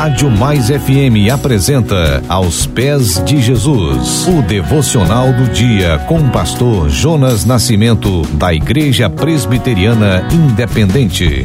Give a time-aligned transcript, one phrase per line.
[0.00, 6.88] Rádio Mais FM apresenta Aos Pés de Jesus, o devocional do dia com o pastor
[6.88, 11.44] Jonas Nascimento, da Igreja Presbiteriana Independente.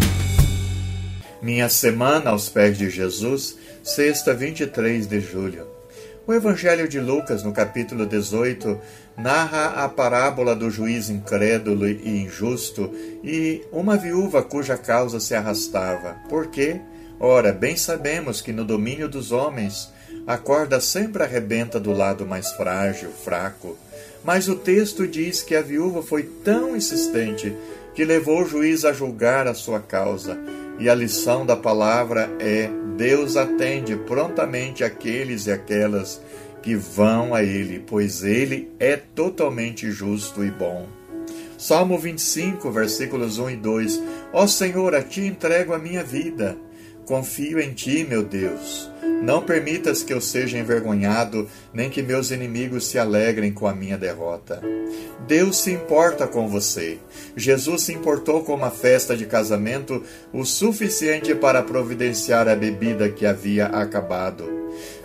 [1.41, 5.67] Minha semana aos pés de Jesus, sexta 23 de julho.
[6.25, 8.79] O Evangelho de Lucas, no capítulo 18,
[9.17, 12.89] narra a parábola do juiz incrédulo e injusto
[13.21, 16.15] e uma viúva cuja causa se arrastava.
[16.29, 16.79] Por quê?
[17.19, 19.89] Ora, bem sabemos que no domínio dos homens
[20.27, 23.77] a corda sempre arrebenta do lado mais frágil, fraco.
[24.23, 27.55] Mas o texto diz que a viúva foi tão insistente
[27.93, 30.37] que levou o juiz a julgar a sua causa.
[30.79, 36.19] E a lição da palavra é: Deus atende prontamente aqueles e aquelas
[36.61, 40.87] que vão a Ele, pois Ele é totalmente justo e bom.
[41.57, 46.57] Salmo 25, versículos 1 e 2: Ó Senhor, a Ti entrego a minha vida.
[47.05, 48.89] Confio em Ti, meu Deus.
[49.21, 53.97] Não permitas que eu seja envergonhado, nem que meus inimigos se alegrem com a minha
[53.97, 54.61] derrota.
[55.27, 56.97] Deus se importa com você.
[57.35, 63.25] Jesus se importou com uma festa de casamento o suficiente para providenciar a bebida que
[63.25, 64.43] havia acabado.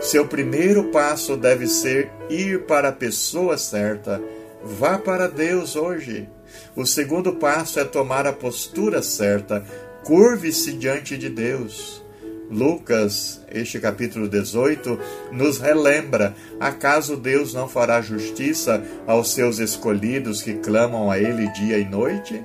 [0.00, 4.20] Seu primeiro passo deve ser ir para a pessoa certa.
[4.62, 6.28] Vá para Deus hoje.
[6.74, 9.64] O segundo passo é tomar a postura certa.
[10.04, 12.02] Curve-se diante de Deus.
[12.50, 14.98] Lucas, este capítulo 18,
[15.30, 21.78] nos relembra: acaso Deus não fará justiça aos seus escolhidos que clamam a Ele dia
[21.78, 22.42] e noite?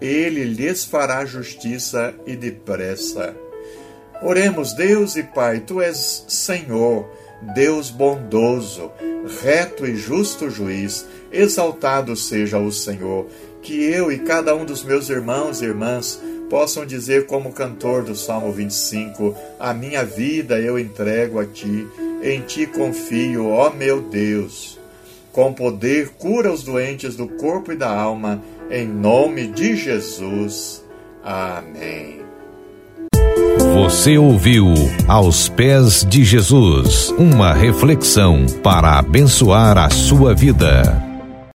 [0.00, 3.36] Ele lhes fará justiça e depressa.
[4.22, 7.08] Oremos, Deus e Pai, Tu és Senhor,
[7.54, 8.90] Deus bondoso,
[9.42, 13.26] reto e justo juiz, exaltado seja o Senhor,
[13.62, 16.20] que eu e cada um dos meus irmãos e irmãs
[16.50, 21.86] possam dizer, como cantor do Salmo 25: A minha vida eu entrego a ti,
[22.22, 24.78] em ti confio, ó meu Deus.
[25.32, 30.84] Com poder, cura os doentes do corpo e da alma, em nome de Jesus.
[31.22, 32.18] Amém.
[33.74, 34.66] Você ouviu
[35.06, 41.09] Aos Pés de Jesus uma reflexão para abençoar a sua vida.